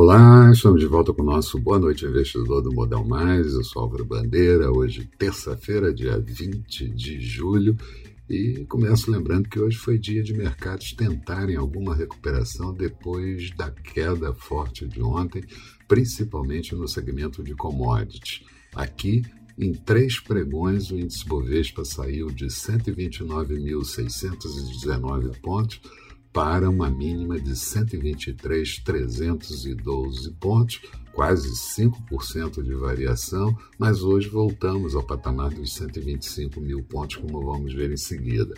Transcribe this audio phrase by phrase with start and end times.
[0.00, 3.52] Olá, estamos de volta com o nosso Boa Noite Investidor do Modal Mais.
[3.52, 7.76] Eu sou Álvaro Bandeira, hoje, terça-feira, dia 20 de julho.
[8.30, 14.32] E começo lembrando que hoje foi dia de mercados tentarem alguma recuperação depois da queda
[14.32, 15.42] forte de ontem,
[15.88, 18.44] principalmente no segmento de commodities.
[18.76, 19.22] Aqui,
[19.58, 25.80] em três pregões, o índice Bovespa saiu de 129.619 pontos
[26.32, 30.82] para uma mínima de 123.312 pontos,
[31.12, 37.72] quase 5% de variação, mas hoje voltamos ao patamar dos 125 mil pontos, como vamos
[37.74, 38.54] ver em seguida.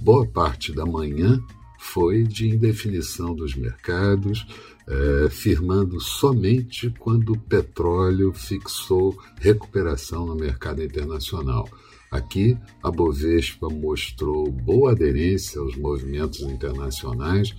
[0.00, 1.44] Boa parte da manhã
[1.78, 4.46] foi de indefinição dos mercados,
[4.86, 11.68] eh, firmando somente quando o petróleo fixou recuperação no mercado internacional.
[12.10, 17.54] Aqui, a Bovespa mostrou boa aderência aos movimentos internacionais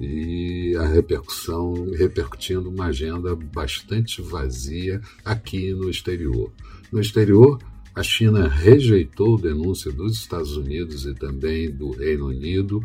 [0.00, 6.52] e a repercussão repercutindo uma agenda bastante vazia aqui no exterior.
[6.92, 7.58] No exterior,
[7.94, 12.80] a China rejeitou denúncia dos Estados Unidos e também do Reino Unido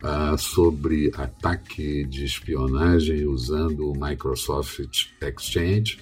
[0.00, 5.98] ah, sobre ataque de espionagem usando o Microsoft Exchange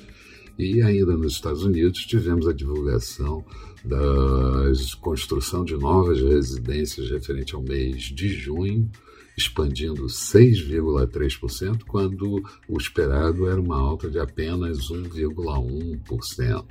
[0.58, 3.42] e ainda nos Estados Unidos tivemos a divulgação
[3.83, 3.98] da
[5.00, 8.91] construção de novas residências referente ao mês de junho,
[9.39, 16.64] expandindo 6,3%, quando o esperado era uma alta de apenas 1,1%.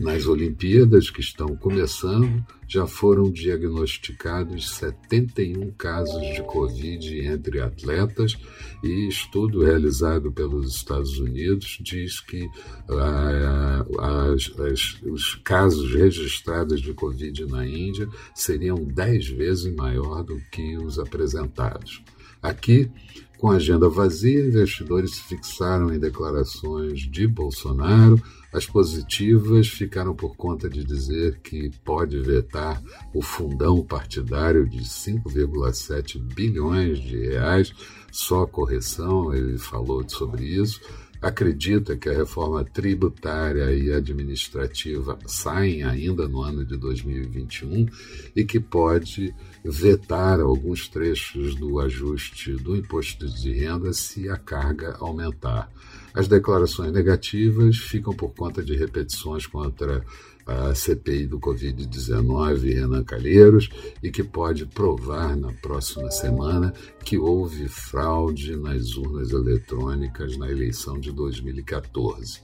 [0.00, 8.38] Nas Olimpíadas, que estão começando, já foram diagnosticados 71 casos de Covid entre atletas
[8.82, 12.48] e estudo realizado pelos Estados Unidos diz que
[12.88, 13.84] ah,
[14.32, 20.78] as, as, os casos registrados de Covid na Índia seriam 10 vezes maior do que
[20.78, 22.02] os apresentados.
[22.42, 22.90] Aqui,
[23.38, 28.20] com a agenda vazia, investidores se fixaram em declarações de Bolsonaro.
[28.52, 32.82] As positivas ficaram por conta de dizer que pode vetar
[33.14, 37.72] o fundão partidário de 5,7 bilhões de reais,
[38.10, 40.80] só correção, ele falou sobre isso
[41.22, 47.86] acredita que a reforma tributária e administrativa saem ainda no ano de 2021
[48.34, 49.32] e que pode
[49.64, 55.70] vetar alguns trechos do ajuste do imposto de renda se a carga aumentar.
[56.12, 60.04] As declarações negativas ficam por conta de repetições contra
[60.46, 63.68] a CPI do Covid-19, Renan Calheiros,
[64.02, 66.72] e que pode provar na próxima semana
[67.04, 72.40] que houve fraude nas urnas eletrônicas na eleição de 2014.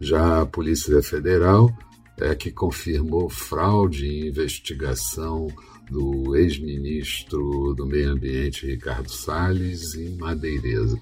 [0.00, 1.70] Já a Polícia Federal
[2.18, 5.48] é que confirmou fraude em investigação
[5.90, 10.94] do ex-ministro do Meio Ambiente Ricardo Salles em Madeireiras,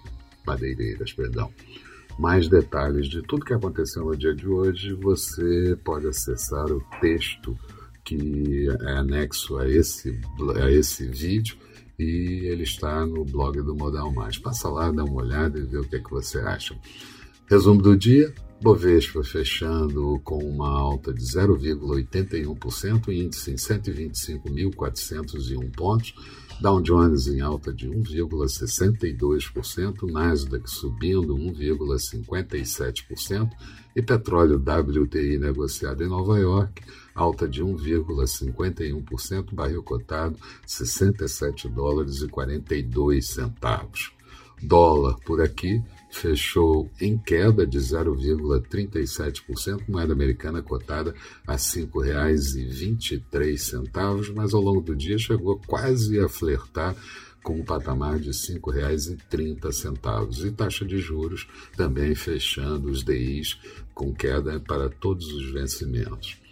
[0.47, 1.50] Madeireiras, perdão.
[2.19, 7.58] Mais detalhes de tudo que aconteceu no dia de hoje, você pode acessar o texto
[8.04, 10.20] que é anexo a esse,
[10.62, 11.56] a esse vídeo
[11.98, 14.38] e ele está no blog do Modal Mais.
[14.38, 16.76] Passa lá, dá uma olhada e vê o que, é que você acha.
[17.48, 18.32] Resumo do dia:
[18.64, 26.14] Bovespa fechando com uma alta de 0,81%, índice em 125.401 pontos.
[26.62, 33.50] Dow Jones em alta de 1,62%, Nasdaq subindo 1,57%
[33.94, 36.82] e petróleo WTI negociado em Nova York,
[37.14, 44.10] alta de 1,51%, barril cotado 67 dólares e 42 centavos.
[44.62, 45.82] Dólar por aqui
[46.14, 51.12] fechou em queda de 0,37%, moeda americana cotada
[51.47, 56.94] a R$ 5,23, mas ao longo do dia chegou quase a flertar
[57.42, 60.47] com o patamar de R$ 5,30.
[60.47, 63.58] E taxa de juros também fechando os DIs
[63.92, 66.44] com queda para todos os vencimentos.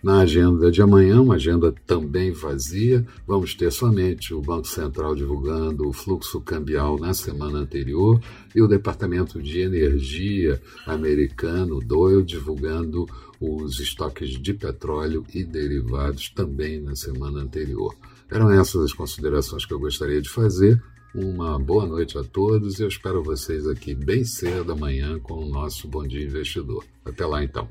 [0.00, 5.88] Na agenda de amanhã, uma agenda também vazia, vamos ter somente o Banco Central divulgando
[5.88, 8.20] o fluxo cambial na semana anterior
[8.54, 13.06] e o Departamento de Energia americano, DOEL, divulgando
[13.40, 17.92] os estoques de petróleo e derivados também na semana anterior.
[18.30, 20.80] Eram essas as considerações que eu gostaria de fazer.
[21.12, 25.48] Uma boa noite a todos e eu espero vocês aqui bem cedo amanhã com o
[25.48, 26.84] nosso Bom Dia Investidor.
[27.04, 27.68] Até lá então.